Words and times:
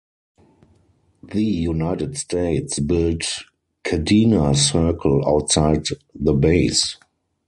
The 1.21 1.43
United 1.43 2.17
States 2.17 2.79
built 2.79 3.21
Kadena 3.83 4.55
Circle 4.55 5.23
outside 5.29 5.85
the 6.15 6.33
base. 6.33 6.97